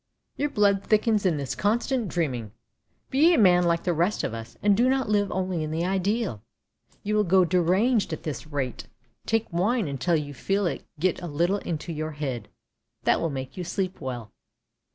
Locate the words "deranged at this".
7.45-8.47